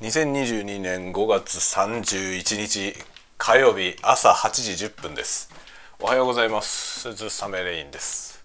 [0.00, 2.94] 2022年5月31日
[3.36, 5.50] 火曜日朝8時1分です。
[5.98, 7.12] おはようございます。
[7.16, 8.44] 鈴雨レインです。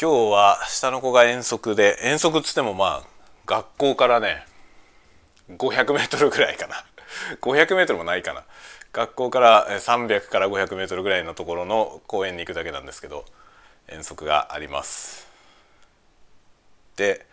[0.00, 3.06] 今日は下の子が遠足で遠足っつってもまあ
[3.44, 4.46] 学校からね
[5.58, 6.86] 500メートルぐらいかな。
[7.42, 8.44] 500メートルもないかな。
[8.94, 13.26] 学校から300から500メートルぐらいのところの公園に行くだけなんですけど
[13.88, 15.28] 遠足があります。
[16.96, 17.26] で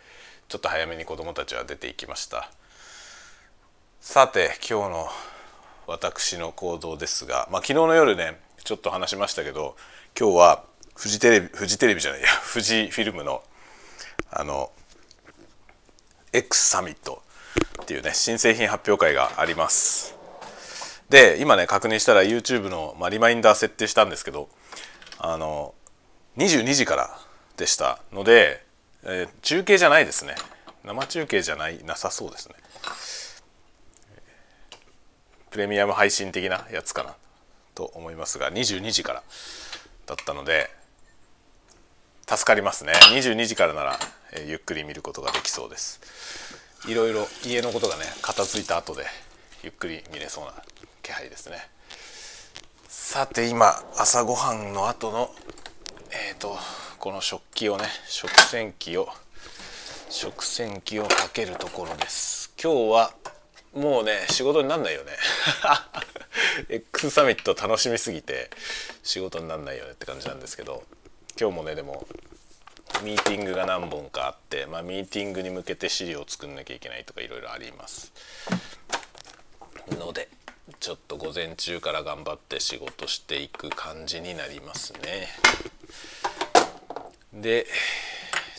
[0.49, 2.51] ちょっと早めに子どもたちは出ていきました。
[4.03, 5.07] さて今日の
[5.85, 9.75] 私の行動ですが、まあ、昨日の夜ねちょっと話しましたけど
[10.19, 10.63] 今日は
[10.95, 13.43] フジテレビフジテレビじゃないや フジフィルムの
[14.31, 14.71] あの
[16.33, 17.21] X サミット
[17.83, 20.15] っていうね新製品発表会があります。
[21.09, 24.49] で今ね確認したら YouTube の、まあ、リマインダー設定したんですけど
[25.19, 25.75] あの
[26.37, 27.19] 22時から
[27.55, 27.99] でした。
[28.11, 28.65] ので、
[29.03, 30.33] えー、中継じゃないですね。
[30.83, 32.55] 生中継じゃないなさそうですね。
[35.51, 37.15] プレミアム配信的なやつかな
[37.75, 39.23] と思いますが22時から
[40.07, 40.69] だったので
[42.27, 42.93] 助かりますね。
[43.11, 43.99] 22時からなら、
[44.31, 45.99] え、ゆっくり見ることができそうです。
[46.87, 49.05] いろいろ家のことがね片付いた後で
[49.63, 50.53] ゆっくり見れそうな
[51.03, 51.57] 気配ですね。
[52.87, 55.29] さて今朝ごはんの後の
[56.11, 56.57] えっ、ー、と
[56.99, 59.09] この食器をね食洗機を
[60.09, 62.53] 食洗機をかけるところです。
[62.63, 63.11] 今日は
[63.73, 65.11] もうね仕事になんないよね。
[66.69, 68.49] X サミット楽しみすぎて
[69.03, 70.83] 仕事になんないよねって感じなんですけど
[71.39, 72.05] 今日もねでも
[73.03, 78.11] ミーティングが何本かあって、まあ、ミーティングに向けて資料を作んなきゃいけないとかいろいろあります。
[79.99, 80.29] ので
[80.79, 85.27] ちょっと午前中から頑張って仕事していく感じになりますね。
[87.33, 87.65] で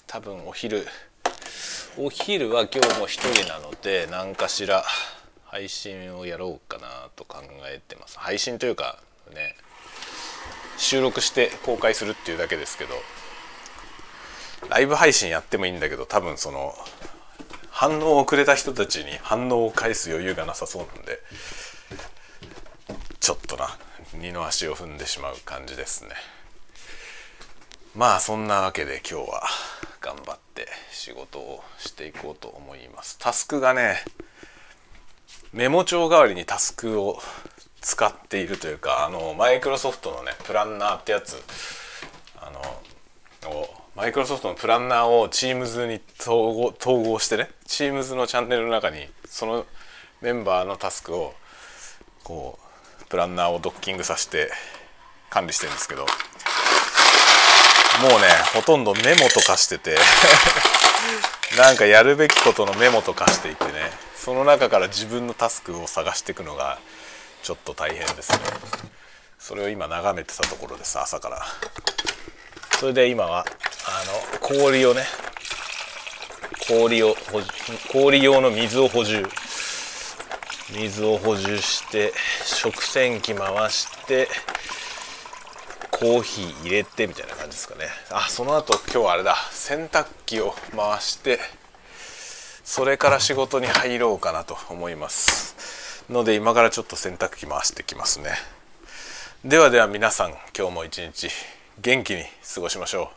[0.07, 0.87] 多分お昼
[1.99, 4.83] お昼は今日も一人なので何かしら
[5.45, 8.19] 配信をやろうかなと考えてます。
[8.19, 8.99] 配信というか
[9.35, 9.55] ね
[10.79, 12.95] 収録して公開するっていうだけですけど
[14.71, 16.73] ライブ配信やってもいいんだけど多分その
[17.71, 21.19] 反応をくれた人たちに反応を返す余裕がなさそうなんで
[23.21, 23.69] ちょっとな
[24.15, 26.11] 二の足を踏んでしまう感じですね。
[27.95, 29.43] まあそんなわけで今日は。
[30.03, 33.17] 頑張って仕事をしていこうと思います。
[33.19, 33.97] タスクがね
[35.53, 37.21] メモ帳代わりにタスクを
[37.81, 41.43] 使っているというかあのマイクロソフトのねプランナーってやつ
[42.41, 42.61] あの
[43.95, 49.67] マイクロソフトのプランナーを Teams に統合統合してね Teams のチャンネルの中にその
[50.21, 51.35] メンバーのタスクを
[52.25, 52.59] こ
[53.03, 54.51] うプランナーをドッキングさせて
[55.29, 56.07] 管理してるんですけど
[58.03, 59.97] もうねほとんどメモとかしてて
[61.57, 66.79] なんかやるべきことのメモとかしていてねその中から自分のタスクを探していくのが
[67.43, 68.39] ちょっと大変ですね。
[69.39, 71.45] それを今眺めてたところです朝から。
[72.79, 73.45] それで今は
[73.87, 75.05] あの氷をね
[76.69, 77.17] 氷を
[77.93, 79.29] 氷用の水を補充。
[80.71, 82.13] 水を補充して
[82.45, 84.29] 食洗機回して
[86.03, 87.85] コーヒー入れてみたいな感じですかね。
[88.11, 89.37] あその後今日はあれだ。
[89.53, 91.39] 洗濯機を回して
[92.65, 96.05] それから仕事に入ろうかなと思います。
[96.11, 98.31] ので今からちょっと洗濯機回してきますね。
[99.45, 101.29] ではでは皆さん今日も一日
[101.81, 103.13] 元気に過ごしましょ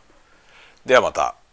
[0.84, 0.88] う。
[0.88, 1.45] ではまた。